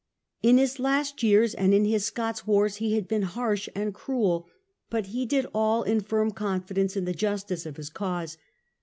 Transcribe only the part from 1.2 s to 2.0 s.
years and in